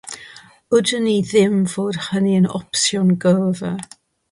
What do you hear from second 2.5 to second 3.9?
opsiwn gyrfa..